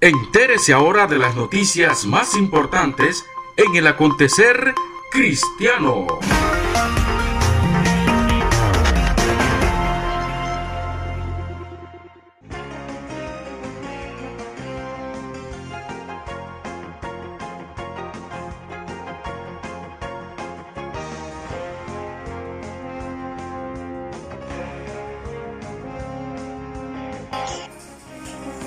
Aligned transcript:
Entérese 0.00 0.72
ahora 0.72 1.08
de 1.08 1.18
las 1.18 1.34
noticias 1.34 2.06
más 2.06 2.36
importantes 2.36 3.24
en 3.56 3.74
el 3.74 3.88
acontecer 3.88 4.72
cristiano. 5.10 6.06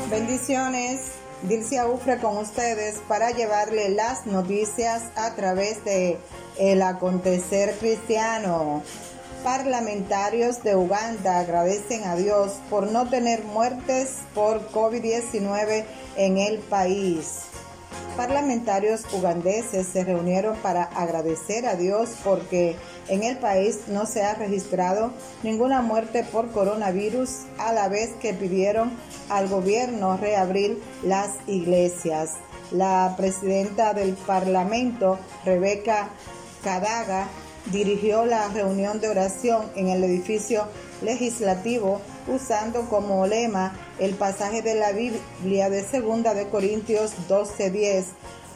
Bendiciones, 0.10 1.21
Dilcia 1.44 1.88
Ufre 1.88 2.20
con 2.20 2.38
ustedes 2.38 3.00
para 3.08 3.32
llevarle 3.32 3.90
las 3.90 4.28
noticias 4.28 5.04
a 5.16 5.34
través 5.34 5.84
de 5.84 6.20
el 6.60 6.84
acontecer 6.84 7.76
cristiano. 7.80 8.84
Parlamentarios 9.44 10.62
de 10.62 10.76
Uganda 10.76 11.40
agradecen 11.40 12.04
a 12.04 12.16
Dios 12.16 12.60
por 12.70 12.92
no 12.92 13.10
tener 13.10 13.44
muertes 13.44 14.18
por 14.36 14.70
COVID-19 14.70 15.86
en 16.16 16.38
el 16.38 16.60
país. 16.60 17.51
Parlamentarios 18.18 19.02
ugandeses 19.14 19.88
se 19.88 20.04
reunieron 20.04 20.56
para 20.58 20.84
agradecer 20.84 21.66
a 21.66 21.76
Dios 21.76 22.10
porque 22.24 22.76
en 23.08 23.24
el 23.24 23.38
país 23.38 23.88
no 23.88 24.06
se 24.06 24.24
ha 24.24 24.34
registrado 24.34 25.12
ninguna 25.44 25.82
muerte 25.82 26.24
por 26.24 26.52
coronavirus 26.52 27.30
a 27.58 27.72
la 27.72 27.88
vez 27.88 28.12
que 28.22 28.34
pidieron 28.34 28.92
al 29.30 29.48
gobierno 29.48 30.18
reabrir 30.18 30.82
las 31.04 31.32
iglesias. 31.48 32.34
La 32.72 33.16
presidenta 33.18 33.94
del 33.94 34.14
Parlamento, 34.14 35.18
Rebeca 35.46 36.10
Cadaga, 36.64 37.28
dirigió 37.66 38.26
la 38.26 38.48
reunión 38.50 39.00
de 39.00 39.10
oración 39.10 39.72
en 39.76 39.88
el 39.88 40.04
edificio 40.04 40.68
legislativo 41.02 42.02
usando 42.28 42.90
como 42.90 43.26
lema 43.28 43.74
el 44.02 44.16
pasaje 44.16 44.64
de 44.64 44.74
la 44.74 44.94
Biblia 44.94 45.70
de 45.70 45.84
segunda 45.84 46.34
de 46.34 46.50
Corintios 46.50 47.12
12:10, 47.30 48.06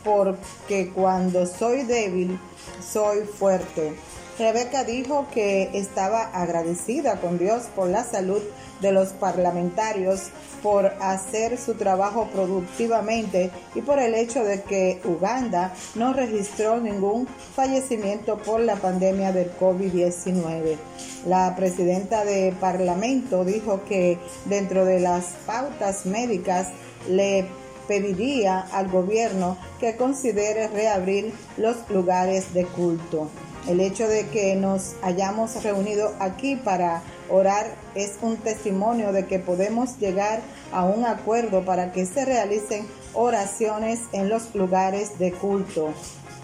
porque 0.03 0.89
cuando 0.89 1.45
soy 1.45 1.83
débil, 1.83 2.39
soy 2.81 3.25
fuerte. 3.25 3.93
Rebeca 4.37 4.83
dijo 4.83 5.27
que 5.33 5.69
estaba 5.73 6.23
agradecida 6.23 7.21
con 7.21 7.37
Dios 7.37 7.63
por 7.73 7.89
la 7.89 8.03
salud 8.03 8.41
de 8.81 8.91
los 8.91 9.09
parlamentarios, 9.13 10.23
por 10.61 10.87
hacer 10.99 11.57
su 11.57 11.75
trabajo 11.75 12.27
productivamente 12.33 13.49
y 13.75 13.81
por 13.81 13.97
el 13.99 14.13
hecho 14.13 14.43
de 14.43 14.61
que 14.63 14.99
Uganda 15.05 15.73
no 15.95 16.11
registró 16.11 16.81
ningún 16.81 17.27
fallecimiento 17.55 18.37
por 18.37 18.59
la 18.59 18.75
pandemia 18.75 19.31
del 19.31 19.55
COVID-19. 19.57 20.75
La 21.27 21.55
presidenta 21.55 22.25
de 22.25 22.53
Parlamento 22.59 23.45
dijo 23.45 23.85
que 23.87 24.17
dentro 24.45 24.83
de 24.83 24.99
las 24.99 25.27
pautas 25.45 26.05
médicas 26.05 26.67
le 27.07 27.45
pediría 27.87 28.59
al 28.73 28.89
gobierno 28.89 29.57
que 29.79 29.95
considere 29.95 30.67
reabrir 30.67 31.33
los 31.55 31.89
lugares 31.89 32.53
de 32.53 32.65
culto. 32.65 33.29
El 33.67 33.79
hecho 33.79 34.07
de 34.07 34.27
que 34.27 34.55
nos 34.55 34.93
hayamos 35.01 35.63
reunido 35.63 36.13
aquí 36.19 36.55
para 36.55 37.01
orar 37.29 37.65
es 37.95 38.13
un 38.21 38.37
testimonio 38.37 39.11
de 39.11 39.25
que 39.25 39.39
podemos 39.39 39.97
llegar 39.97 40.41
a 40.71 40.83
un 40.83 41.03
acuerdo 41.03 41.65
para 41.65 41.91
que 41.91 42.05
se 42.05 42.25
realicen 42.25 42.85
oraciones 43.13 44.01
en 44.11 44.29
los 44.29 44.53
lugares 44.53 45.17
de 45.17 45.31
culto. 45.31 45.93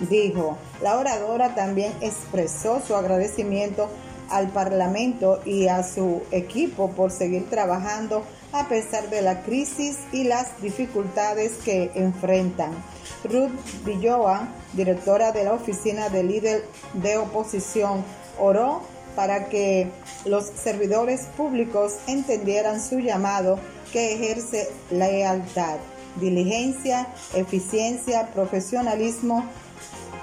Dijo, 0.10 0.58
la 0.82 0.98
oradora 0.98 1.54
también 1.54 1.94
expresó 2.02 2.82
su 2.82 2.96
agradecimiento 2.96 3.88
al 4.32 4.48
Parlamento 4.50 5.42
y 5.46 5.68
a 5.68 5.84
su 5.84 6.24
equipo 6.32 6.90
por 6.90 7.12
seguir 7.12 7.48
trabajando 7.52 8.24
a 8.52 8.68
pesar 8.68 9.10
de 9.12 9.22
la 9.22 9.44
crisis 9.44 10.00
y 10.12 10.24
las 10.24 10.60
dificultades 10.62 11.52
que 11.64 11.92
enfrentan. 11.94 12.72
Ruth 13.24 13.52
Villoa, 13.86 14.48
directora 14.74 15.32
de 15.32 15.44
la 15.44 15.54
Oficina 15.54 16.10
de 16.10 16.24
Líder 16.24 16.66
de 16.94 17.18
Oposición, 17.18 18.04
oró 18.40 18.82
para 19.16 19.50
que 19.50 19.90
los 20.26 20.46
servidores 20.46 21.28
públicos 21.38 21.98
entendieran 22.08 22.82
su 22.82 23.00
llamado 23.00 23.60
que 23.92 24.14
ejerce 24.14 24.70
lealtad, 24.90 25.78
diligencia, 26.16 27.08
eficiencia, 27.34 28.28
profesionalismo, 28.34 29.46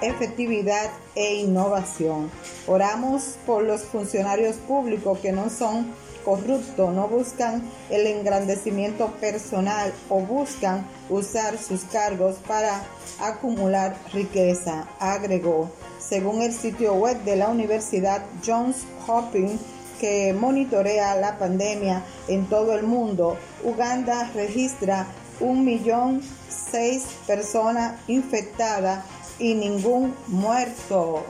efectividad 0.01 0.89
e 1.15 1.35
innovación. 1.35 2.31
Oramos 2.67 3.37
por 3.45 3.63
los 3.63 3.81
funcionarios 3.81 4.55
públicos 4.57 5.19
que 5.19 5.31
no 5.31 5.49
son 5.49 5.91
corruptos, 6.29 6.93
no 6.93 7.07
buscan 7.07 7.63
el 7.89 8.05
engrandecimiento 8.05 9.07
personal 9.19 9.91
o 10.09 10.19
buscan 10.19 10.85
usar 11.09 11.57
sus 11.57 11.81
cargos 11.85 12.35
para 12.47 12.83
acumular 13.19 13.95
riqueza, 14.13 14.87
agregó. 14.99 15.71
Según 15.97 16.43
el 16.43 16.53
sitio 16.53 16.93
web 16.93 17.17
de 17.23 17.35
la 17.35 17.49
Universidad 17.49 18.23
Johns 18.45 18.85
Hopkins, 19.07 19.59
que 19.99 20.33
monitorea 20.33 21.15
la 21.15 21.39
pandemia 21.39 22.03
en 22.27 22.45
todo 22.45 22.75
el 22.75 22.83
mundo, 22.83 23.35
Uganda 23.63 24.29
registra 24.35 25.07
un 25.39 25.65
millón 25.65 26.21
seis 26.47 27.05
personas 27.25 27.99
infectadas 28.07 29.03
y 29.39 29.55
ningún 29.55 30.13
muerto. 30.27 31.25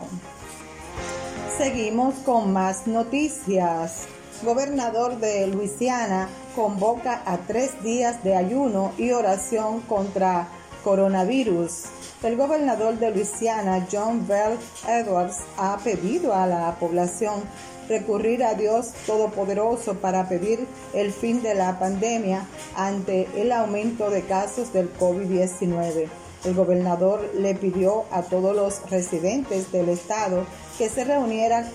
Seguimos 1.57 2.15
con 2.25 2.53
más 2.53 2.87
noticias. 2.87 4.07
Gobernador 4.43 5.17
de 5.19 5.47
Luisiana 5.47 6.29
convoca 6.55 7.21
a 7.25 7.37
tres 7.37 7.83
días 7.83 8.23
de 8.23 8.35
ayuno 8.35 8.93
y 8.97 9.11
oración 9.11 9.81
contra 9.81 10.47
coronavirus. 10.83 11.85
El 12.23 12.37
gobernador 12.37 12.97
de 12.99 13.11
Luisiana, 13.11 13.87
John 13.91 14.27
Bell 14.27 14.57
Edwards, 14.87 15.37
ha 15.57 15.77
pedido 15.77 16.33
a 16.33 16.45
la 16.47 16.75
población 16.79 17.41
recurrir 17.89 18.43
a 18.43 18.53
Dios 18.53 18.91
Todopoderoso 19.05 19.95
para 19.95 20.29
pedir 20.29 20.67
el 20.93 21.11
fin 21.11 21.41
de 21.41 21.55
la 21.55 21.79
pandemia 21.79 22.45
ante 22.75 23.27
el 23.35 23.51
aumento 23.51 24.09
de 24.09 24.21
casos 24.21 24.71
del 24.71 24.93
COVID-19. 24.97 26.07
El 26.45 26.53
gobernador 26.53 27.29
le 27.35 27.53
pidió 27.55 28.05
a 28.11 28.21
todos 28.21 28.55
los 28.55 28.89
residentes 28.89 29.71
del 29.73 29.89
estado 29.89 30.45
que 30.79 30.89
se 30.89 31.03
reunieran 31.03 31.69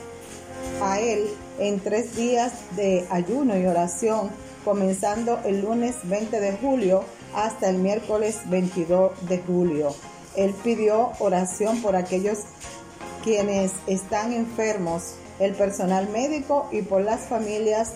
a 0.83 0.99
él 0.99 1.29
en 1.59 1.79
tres 1.79 2.17
días 2.17 2.53
de 2.75 3.07
ayuno 3.11 3.57
y 3.57 3.67
oración, 3.67 4.31
comenzando 4.65 5.39
el 5.45 5.61
lunes 5.61 5.97
20 6.05 6.41
de 6.41 6.57
julio 6.57 7.05
hasta 7.35 7.69
el 7.69 7.77
miércoles 7.77 8.41
22 8.47 9.29
de 9.29 9.39
julio. 9.41 9.95
Él 10.37 10.55
pidió 10.65 11.13
oración 11.19 11.83
por 11.83 11.97
aquellos 11.97 12.39
quienes 13.23 13.73
están 13.87 14.33
enfermos, 14.33 15.17
el 15.39 15.53
personal 15.55 16.09
médico 16.09 16.69
y 16.73 16.81
por 16.81 17.03
las 17.03 17.27
familias 17.27 17.93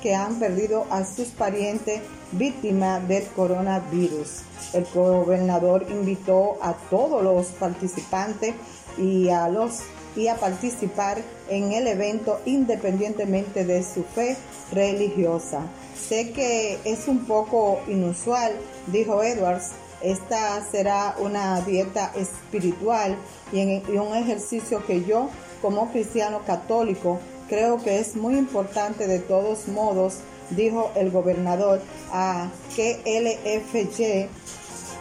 que 0.00 0.14
han 0.14 0.38
perdido 0.38 0.86
a 0.90 1.04
sus 1.04 1.28
parientes 1.28 2.02
víctima 2.32 3.00
del 3.00 3.26
coronavirus. 3.28 4.42
El 4.72 4.86
gobernador 4.94 5.86
invitó 5.90 6.58
a 6.62 6.74
todos 6.74 7.22
los 7.22 7.46
participantes 7.48 8.54
y 8.98 9.28
a 9.28 9.48
los 9.48 9.80
y 10.16 10.28
a 10.28 10.36
participar 10.36 11.18
en 11.48 11.72
el 11.72 11.86
evento 11.86 12.40
independientemente 12.44 13.64
de 13.64 13.82
su 13.82 14.02
fe 14.02 14.36
religiosa. 14.72 15.62
Sé 15.94 16.32
que 16.32 16.78
es 16.84 17.06
un 17.06 17.26
poco 17.26 17.80
inusual, 17.86 18.52
dijo 18.88 19.22
Edwards, 19.22 19.70
esta 20.02 20.64
será 20.70 21.14
una 21.18 21.60
dieta 21.60 22.12
espiritual 22.16 23.16
y, 23.52 23.62
un 23.98 24.16
ejercicio 24.16 24.84
que 24.86 25.04
yo, 25.04 25.28
como 25.60 25.90
cristiano 25.92 26.40
católico, 26.46 27.20
creo 27.48 27.82
que 27.82 27.98
es 27.98 28.16
muy 28.16 28.36
importante 28.38 29.06
de 29.06 29.18
todos 29.18 29.68
modos, 29.68 30.20
dijo 30.50 30.90
el 30.94 31.10
gobernador 31.10 31.80
a 32.12 32.48
KLFY 32.74 34.28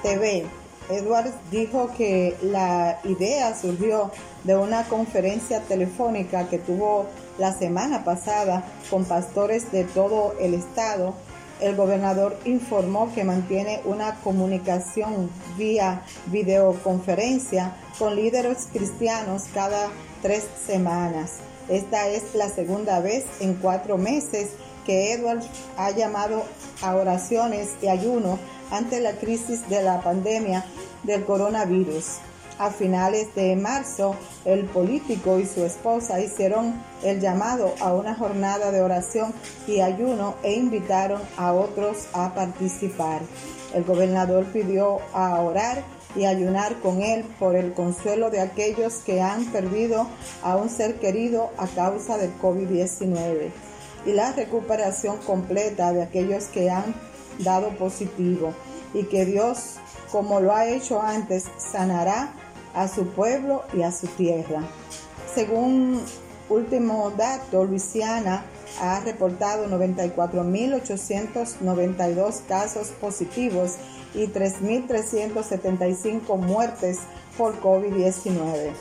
TV. 0.04 0.59
Edwards 0.90 1.34
dijo 1.52 1.92
que 1.96 2.36
la 2.42 3.00
idea 3.04 3.56
surgió 3.56 4.12
de 4.44 4.56
una 4.56 4.84
conferencia 4.84 5.62
telefónica 5.62 6.50
que 6.50 6.58
tuvo 6.58 7.06
la 7.38 7.54
semana 7.54 8.04
pasada 8.04 8.66
con 8.90 9.06
pastores 9.06 9.72
de 9.72 9.84
todo 9.84 10.34
el 10.40 10.54
estado 10.54 11.14
el 11.60 11.76
gobernador 11.76 12.38
informó 12.46 13.14
que 13.14 13.26
mantiene 13.26 13.82
una 13.84 14.16
comunicación 14.22 15.30
vía 15.58 16.04
videoconferencia 16.28 17.76
con 17.98 18.16
líderes 18.16 18.70
cristianos 18.72 19.44
cada 19.54 19.90
tres 20.22 20.46
semanas. 20.66 21.40
Esta 21.68 22.08
es 22.08 22.34
la 22.34 22.50
segunda 22.50 23.02
vez 23.02 23.26
en 23.42 23.56
cuatro 23.56 23.98
meses 23.98 24.52
que 24.86 25.14
Edwards 25.14 25.48
ha 25.78 25.92
llamado 25.92 26.44
a 26.82 26.96
oraciones 26.96 27.70
y 27.82 27.88
ayuno 27.88 28.40
ante 28.72 29.00
la 29.00 29.14
crisis 29.14 29.68
de 29.70 29.82
la 29.82 30.02
pandemia 30.02 30.66
del 31.04 31.26
coronavirus. 31.26 32.20
A 32.58 32.72
finales 32.72 33.34
de 33.36 33.56
marzo, 33.56 34.16
el 34.44 34.66
político 34.66 35.40
y 35.40 35.46
su 35.46 35.64
esposa 35.64 36.20
hicieron 36.20 36.84
el 37.04 37.22
llamado 37.22 37.74
a 37.80 37.94
una 37.94 38.16
jornada 38.16 38.72
de 38.72 38.82
oración 38.82 39.34
y 39.66 39.80
ayuno 39.80 40.36
e 40.44 40.54
invitaron 40.56 41.22
a 41.38 41.54
otros 41.54 42.08
a 42.12 42.34
participar. 42.34 43.22
El 43.74 43.86
gobernador 43.86 44.44
pidió 44.46 45.00
a 45.14 45.40
orar 45.40 45.84
y 46.18 46.26
ayunar 46.26 46.76
con 46.82 47.02
él 47.02 47.24
por 47.40 47.56
el 47.56 47.74
consuelo 47.74 48.30
de 48.30 48.42
aquellos 48.42 48.96
que 49.06 49.22
han 49.22 49.46
perdido 49.46 50.08
a 50.44 50.58
un 50.58 50.70
ser 50.70 51.00
querido 51.00 51.52
a 51.58 51.66
causa 51.68 52.18
del 52.18 52.38
COVID-19 52.42 53.52
y 54.06 54.14
la 54.14 54.34
recuperación 54.34 55.18
completa 55.18 55.92
de 55.94 56.04
aquellos 56.04 56.46
que 56.46 56.70
han 56.70 56.94
dado 57.40 57.70
positivo 57.78 58.54
y 58.94 59.04
que 59.04 59.26
Dios, 59.26 59.78
como 60.12 60.40
lo 60.40 60.54
ha 60.54 60.68
hecho 60.68 61.02
antes, 61.02 61.46
sanará 61.58 62.34
a 62.74 62.88
su 62.88 63.08
pueblo 63.08 63.64
y 63.74 63.82
a 63.84 63.92
su 63.92 64.08
tierra. 64.08 64.62
Según 65.34 66.02
último 66.50 67.12
dato, 67.12 67.66
Luisiana 67.66 68.46
ha 68.82 69.00
reportado 69.02 69.68
94.892 69.68 72.42
casos 72.48 72.88
positivos 73.00 73.76
y 74.14 74.28
3.375 74.28 76.38
muertes 76.38 77.00
por 77.38 77.60
COVID-19. 77.62 78.72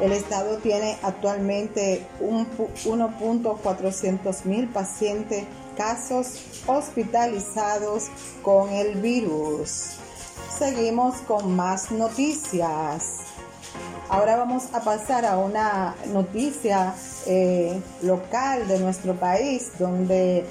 El 0.00 0.12
estado 0.12 0.58
tiene 0.58 0.96
actualmente 1.02 2.06
1.400.000 2.20 4.72
pacientes, 4.72 5.44
casos 5.76 6.44
hospitalizados 6.66 8.04
con 8.42 8.70
el 8.70 9.00
virus. 9.00 9.96
Seguimos 10.56 11.16
con 11.26 11.56
más 11.56 11.90
noticias. 11.90 13.16
Ahora 14.08 14.36
vamos 14.36 14.68
a 14.72 14.80
pasar 14.80 15.26
a 15.26 15.36
una 15.36 15.96
noticia 16.12 16.94
eh, 17.26 17.80
local 18.02 18.68
de 18.68 18.78
nuestro 18.78 19.16
país, 19.16 19.72
donde 19.78 20.46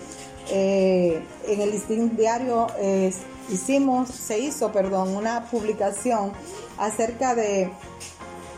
eh, 0.49 1.23
en 1.47 1.61
el 1.61 1.71
listín 1.71 2.15
diario 2.15 2.67
eh, 2.79 3.11
hicimos, 3.49 4.09
se 4.09 4.39
hizo, 4.39 4.71
perdón, 4.71 5.15
una 5.15 5.49
publicación 5.49 6.31
acerca 6.77 7.33
de 7.33 7.71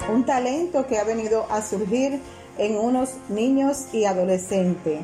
un 0.08 0.26
talento 0.26 0.88
que 0.88 0.98
ha 0.98 1.04
venido 1.04 1.46
a 1.50 1.62
surgir 1.62 2.22
en 2.58 2.78
unos 2.78 3.12
niños 3.30 3.86
y 3.92 4.06
adolescentes. 4.06 5.02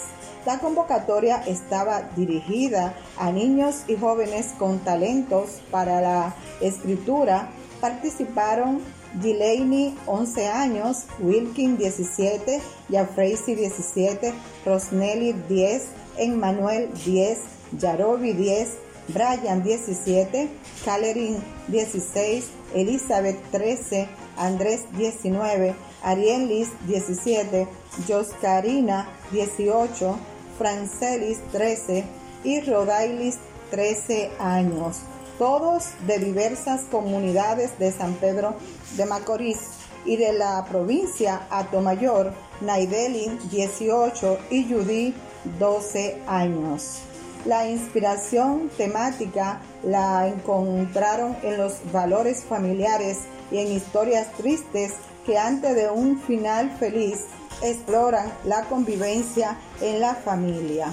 La 0.47 0.59
convocatoria 0.59 1.37
estaba 1.47 2.03
dirigida 2.17 2.95
a 3.17 3.31
niños 3.31 3.85
y 3.87 3.97
jóvenes 3.97 4.55
con 4.59 4.81
talentos 4.81 5.61
para 5.71 6.01
la 6.01 6.35
escritura. 6.61 7.49
Participaron 7.81 8.81
Delaney 9.15 9.97
11 10.07 10.49
años, 10.49 11.05
Wilkin 11.21 11.77
17, 11.77 12.61
Jafracy 12.91 13.55
17, 13.55 14.33
Rosnelli 14.65 15.33
10, 15.49 15.83
Emmanuel 16.19 16.91
10, 17.05 17.39
Yarobi 17.79 18.33
10, 18.33 18.79
Brian 19.09 19.63
17, 19.63 20.49
Calerin 20.85 21.43
16, 21.69 22.51
Elizabeth 22.75 23.39
13, 23.51 24.09
Andrés 24.37 24.85
19, 24.97 25.75
Arielis 26.03 26.69
17, 26.87 27.69
Joscarina 28.09 29.09
18, 29.31 30.17
Francelis 30.59 31.39
13 31.53 32.05
y 32.45 32.61
Rodailis 32.61 33.39
13 33.71 34.31
años, 34.39 35.01
todos 35.43 35.87
de 36.07 36.21
diversas 36.21 36.83
comunidades 36.83 37.77
de 37.81 37.91
San 37.91 38.15
Pedro 38.15 38.55
de 38.97 39.07
Macorís 39.07 39.59
y 40.05 40.17
de 40.17 40.33
la 40.35 40.65
provincia 40.67 41.49
Atomayor, 41.51 42.33
Naidelin 42.61 43.41
18 43.51 44.39
y 44.51 44.73
Judy 44.73 45.13
12 45.59 46.23
años. 46.29 47.01
La 47.45 47.69
inspiración 47.69 48.71
temática 48.77 49.61
la 49.83 50.29
encontraron 50.29 51.37
en 51.43 51.57
los 51.57 51.81
valores 51.91 52.45
familiares 52.45 53.23
y 53.51 53.59
en 53.59 53.73
historias 53.73 54.31
tristes 54.35 54.93
que 55.27 55.39
antes 55.39 55.75
de 55.75 55.91
un 55.91 56.21
final 56.21 56.71
feliz 56.79 57.19
exploran 57.65 58.33
la 58.45 58.63
convivencia 58.67 59.59
en 59.81 59.99
la 59.99 60.15
familia, 60.15 60.87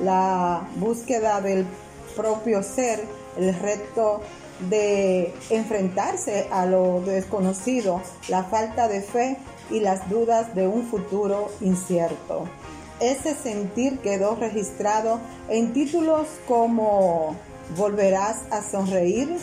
la 0.00 0.64
búsqueda 0.76 1.40
del 1.40 1.66
propio 2.14 2.62
ser, 2.62 3.19
el 3.36 3.54
reto 3.54 4.20
de 4.68 5.32
enfrentarse 5.48 6.46
a 6.50 6.66
lo 6.66 7.00
desconocido, 7.00 8.02
la 8.28 8.44
falta 8.44 8.88
de 8.88 9.00
fe 9.00 9.38
y 9.70 9.80
las 9.80 10.08
dudas 10.10 10.54
de 10.54 10.66
un 10.66 10.86
futuro 10.86 11.50
incierto. 11.60 12.44
Ese 13.00 13.34
sentir 13.34 14.00
quedó 14.00 14.36
registrado 14.36 15.20
en 15.48 15.72
títulos 15.72 16.26
como 16.46 17.36
Volverás 17.76 18.40
a 18.50 18.62
sonreír, 18.62 19.38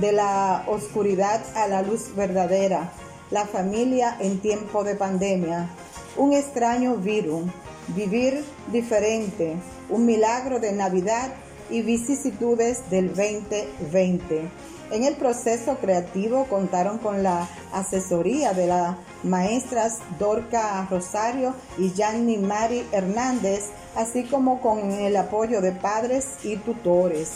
de 0.00 0.12
la 0.12 0.64
oscuridad 0.66 1.40
a 1.54 1.68
la 1.68 1.82
luz 1.82 2.14
verdadera, 2.14 2.92
la 3.30 3.46
familia 3.46 4.16
en 4.20 4.40
tiempo 4.40 4.84
de 4.84 4.94
pandemia, 4.94 5.70
un 6.16 6.32
extraño 6.32 6.96
virus, 6.96 7.44
vivir 7.88 8.44
diferente, 8.72 9.56
un 9.88 10.04
milagro 10.04 10.58
de 10.60 10.72
Navidad 10.72 11.32
y 11.70 11.82
vicisitudes 11.82 12.88
del 12.90 13.08
2020. 13.08 14.48
En 14.90 15.02
el 15.02 15.16
proceso 15.16 15.78
creativo 15.78 16.44
contaron 16.44 16.98
con 16.98 17.22
la 17.22 17.48
asesoría 17.72 18.52
de 18.52 18.68
las 18.68 18.96
maestras 19.24 19.98
Dorca 20.18 20.86
Rosario 20.88 21.54
y 21.76 21.92
Yanni 21.92 22.38
Mari 22.38 22.86
Hernández, 22.92 23.64
así 23.96 24.24
como 24.24 24.60
con 24.60 24.92
el 24.92 25.16
apoyo 25.16 25.60
de 25.60 25.72
padres 25.72 26.26
y 26.44 26.56
tutores. 26.56 27.32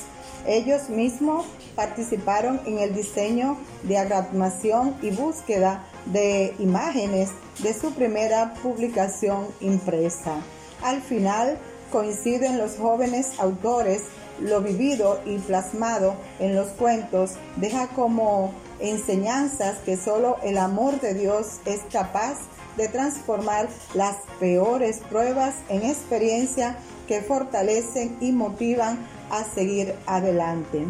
Ellos 0.47 0.89
mismos 0.89 1.45
participaron 1.75 2.61
en 2.67 2.79
el 2.79 2.95
diseño, 2.95 3.59
diagramación 3.83 4.97
y 5.03 5.11
búsqueda 5.11 5.85
de 6.07 6.55
imágenes 6.59 7.31
de 7.63 7.75
su 7.75 7.93
primera 7.93 8.55
publicación 8.63 9.47
impresa. 9.61 10.37
Al 10.83 11.03
final 11.03 11.59
coinciden 11.91 12.57
los 12.57 12.77
jóvenes 12.77 13.33
autores, 13.39 14.05
lo 14.41 14.61
vivido 14.61 15.21
y 15.27 15.39
plasmado 15.39 16.15
en 16.39 16.55
los 16.57 16.69
cuentos 16.69 17.33
deja 17.57 17.89
como 17.89 18.53
enseñanzas 18.81 19.79
que 19.85 19.97
solo 19.97 20.39
el 20.43 20.59
amor 20.59 21.01
de 21.01 21.15
Dios 21.15 21.61
es 21.67 21.81
capaz 21.93 22.39
de 22.77 22.89
transformar 22.89 23.69
las 23.95 24.17
peores 24.39 25.01
pruebas 25.11 25.55
en 25.69 25.83
experiencia 25.83 26.77
que 27.07 27.21
fortalecen 27.21 28.17
y 28.21 28.33
motivan 28.33 28.99
a 29.31 29.45
seguir 29.45 29.95
adelante. 30.07 30.87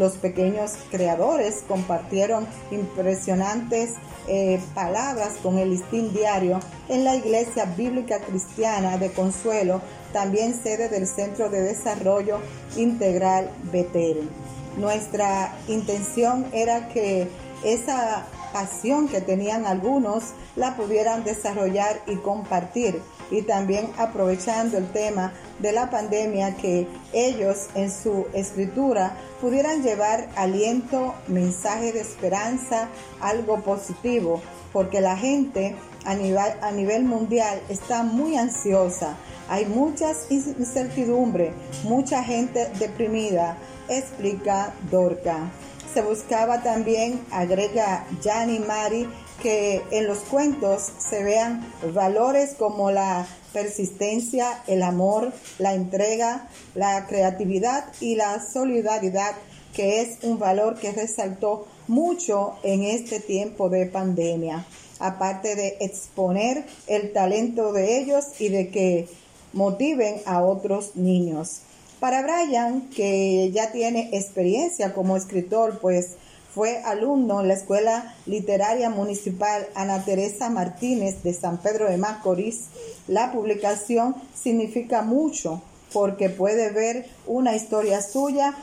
Los 0.00 0.14
pequeños 0.14 0.72
creadores 0.90 1.62
compartieron 1.68 2.46
impresionantes 2.70 3.96
eh, 4.28 4.58
palabras 4.74 5.34
con 5.42 5.58
el 5.58 5.68
listín 5.68 6.14
diario 6.14 6.58
en 6.88 7.04
la 7.04 7.16
Iglesia 7.16 7.66
Bíblica 7.66 8.18
Cristiana 8.18 8.96
de 8.96 9.12
Consuelo, 9.12 9.82
también 10.14 10.54
sede 10.54 10.88
del 10.88 11.06
Centro 11.06 11.50
de 11.50 11.60
Desarrollo 11.60 12.38
Integral 12.78 13.50
Betel. 13.70 14.30
Nuestra 14.78 15.54
intención 15.68 16.46
era 16.54 16.88
que 16.88 17.28
esa 17.62 18.24
pasión 18.54 19.06
que 19.06 19.20
tenían 19.20 19.66
algunos 19.66 20.32
la 20.56 20.76
pudieran 20.76 21.24
desarrollar 21.24 22.00
y 22.06 22.16
compartir 22.16 23.02
y 23.30 23.42
también 23.42 23.90
aprovechando 23.96 24.78
el 24.78 24.90
tema 24.92 25.32
de 25.58 25.72
la 25.72 25.90
pandemia 25.90 26.56
que 26.56 26.86
ellos 27.12 27.68
en 27.74 27.90
su 27.90 28.26
escritura 28.32 29.16
pudieran 29.40 29.82
llevar 29.82 30.28
aliento, 30.36 31.14
mensaje 31.28 31.92
de 31.92 32.00
esperanza, 32.00 32.88
algo 33.20 33.60
positivo, 33.60 34.40
porque 34.72 35.00
la 35.00 35.16
gente 35.16 35.76
a 36.04 36.14
nivel, 36.14 36.52
a 36.62 36.72
nivel 36.72 37.04
mundial 37.04 37.60
está 37.68 38.02
muy 38.02 38.36
ansiosa, 38.36 39.16
hay 39.48 39.66
muchas 39.66 40.30
incertidumbre, 40.30 41.52
mucha 41.84 42.22
gente 42.22 42.70
deprimida, 42.78 43.56
explica 43.88 44.72
Dorca. 44.90 45.50
Se 45.92 46.02
buscaba 46.02 46.62
también, 46.62 47.20
agrega 47.32 48.06
Gianni 48.22 48.60
Mari, 48.60 49.08
que 49.42 49.82
en 49.90 50.06
los 50.06 50.18
cuentos 50.18 50.82
se 50.98 51.22
vean 51.22 51.72
valores 51.92 52.54
como 52.58 52.90
la 52.90 53.26
persistencia, 53.52 54.62
el 54.66 54.82
amor, 54.82 55.32
la 55.58 55.74
entrega, 55.74 56.48
la 56.74 57.06
creatividad 57.06 57.84
y 58.00 58.14
la 58.14 58.40
solidaridad, 58.40 59.32
que 59.74 60.02
es 60.02 60.22
un 60.22 60.38
valor 60.38 60.78
que 60.78 60.92
resaltó 60.92 61.66
mucho 61.88 62.54
en 62.62 62.84
este 62.84 63.20
tiempo 63.20 63.68
de 63.68 63.86
pandemia, 63.86 64.64
aparte 64.98 65.56
de 65.56 65.78
exponer 65.80 66.64
el 66.86 67.12
talento 67.12 67.72
de 67.72 67.98
ellos 67.98 68.24
y 68.38 68.48
de 68.48 68.68
que 68.68 69.08
motiven 69.52 70.16
a 70.26 70.42
otros 70.42 70.96
niños. 70.96 71.62
Para 71.98 72.22
Brian, 72.22 72.88
que 72.90 73.50
ya 73.52 73.72
tiene 73.72 74.10
experiencia 74.12 74.94
como 74.94 75.16
escritor, 75.16 75.80
pues 75.80 76.16
fue 76.54 76.82
alumno 76.84 77.40
en 77.40 77.48
la 77.48 77.54
Escuela 77.54 78.14
Literaria 78.26 78.90
Municipal 78.90 79.66
Ana 79.74 80.04
Teresa 80.04 80.50
Martínez 80.50 81.22
de 81.22 81.32
San 81.32 81.58
Pedro 81.58 81.88
de 81.88 81.96
Macorís. 81.96 82.66
La 83.06 83.32
publicación 83.32 84.16
significa 84.34 85.02
mucho 85.02 85.62
porque 85.92 86.28
puede 86.28 86.70
ver 86.70 87.06
una 87.26 87.54
historia 87.54 88.02
suya 88.02 88.54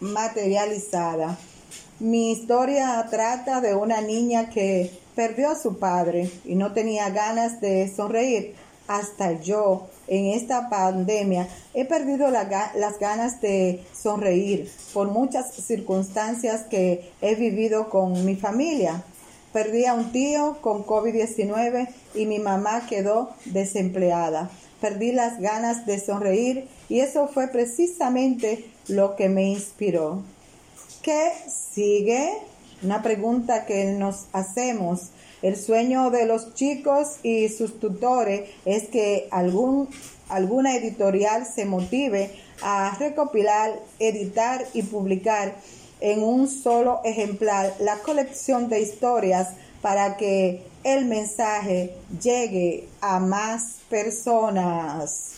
materializada. 0.00 1.38
Mi 1.98 2.32
historia 2.32 3.06
trata 3.10 3.60
de 3.60 3.74
una 3.74 4.00
niña 4.00 4.50
que 4.50 4.90
perdió 5.14 5.50
a 5.50 5.58
su 5.58 5.78
padre 5.78 6.30
y 6.44 6.54
no 6.54 6.72
tenía 6.72 7.08
ganas 7.10 7.60
de 7.60 7.90
sonreír 7.94 8.54
hasta 8.88 9.40
yo 9.40 9.88
en 10.08 10.26
esta 10.26 10.68
pandemia 10.68 11.48
he 11.74 11.84
perdido 11.84 12.30
las 12.30 12.98
ganas 12.98 13.40
de 13.40 13.84
sonreír 13.92 14.70
por 14.92 15.08
muchas 15.08 15.52
circunstancias 15.54 16.62
que 16.70 17.10
he 17.20 17.34
vivido 17.34 17.90
con 17.90 18.24
mi 18.24 18.36
familia. 18.36 19.02
Perdí 19.52 19.86
a 19.86 19.94
un 19.94 20.12
tío 20.12 20.58
con 20.60 20.84
COVID-19 20.84 21.88
y 22.14 22.26
mi 22.26 22.38
mamá 22.38 22.86
quedó 22.86 23.30
desempleada. 23.46 24.50
Perdí 24.80 25.12
las 25.12 25.40
ganas 25.40 25.86
de 25.86 25.98
sonreír 25.98 26.68
y 26.88 27.00
eso 27.00 27.28
fue 27.28 27.48
precisamente 27.48 28.70
lo 28.88 29.16
que 29.16 29.28
me 29.28 29.44
inspiró. 29.44 30.22
¿Qué 31.02 31.32
sigue? 31.48 32.32
Una 32.82 33.02
pregunta 33.02 33.64
que 33.64 33.86
nos 33.86 34.26
hacemos 34.32 35.10
el 35.42 35.56
sueño 35.56 36.10
de 36.10 36.26
los 36.26 36.54
chicos 36.54 37.16
y 37.22 37.48
sus 37.48 37.80
tutores 37.80 38.50
es 38.64 38.88
que 38.88 39.28
algún, 39.30 39.88
alguna 40.28 40.76
editorial 40.76 41.46
se 41.46 41.64
motive 41.64 42.30
a 42.62 42.96
recopilar, 42.98 43.80
editar 43.98 44.66
y 44.74 44.82
publicar 44.82 45.54
en 46.00 46.22
un 46.22 46.48
solo 46.48 47.00
ejemplar 47.04 47.74
la 47.80 47.96
colección 47.98 48.68
de 48.68 48.80
historias 48.80 49.48
para 49.80 50.16
que 50.16 50.62
el 50.84 51.06
mensaje 51.06 51.94
llegue 52.22 52.88
a 53.00 53.18
más 53.18 53.76
personas. 53.88 55.35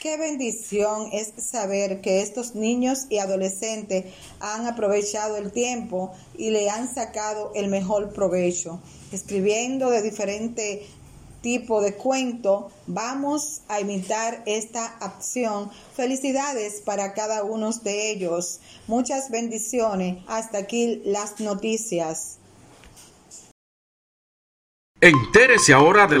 Qué 0.00 0.16
bendición 0.16 1.10
es 1.12 1.32
saber 1.44 2.00
que 2.00 2.22
estos 2.22 2.54
niños 2.54 3.06
y 3.08 3.18
adolescentes 3.18 4.04
han 4.38 4.66
aprovechado 4.66 5.36
el 5.36 5.50
tiempo 5.50 6.12
y 6.36 6.50
le 6.50 6.70
han 6.70 6.92
sacado 6.92 7.50
el 7.56 7.66
mejor 7.66 8.12
provecho. 8.12 8.80
Escribiendo 9.10 9.90
de 9.90 10.02
diferente 10.02 10.86
tipo 11.40 11.80
de 11.80 11.94
cuento, 11.94 12.70
vamos 12.86 13.62
a 13.66 13.80
imitar 13.80 14.42
esta 14.46 14.86
acción. 15.00 15.70
Felicidades 15.96 16.80
para 16.80 17.12
cada 17.12 17.42
uno 17.42 17.72
de 17.72 18.10
ellos. 18.12 18.60
Muchas 18.86 19.30
bendiciones. 19.30 20.22
Hasta 20.28 20.58
aquí 20.58 21.02
las 21.06 21.40
noticias. 21.40 22.38
Entérese 25.00 25.72
ahora 25.72 26.06
de 26.06 26.20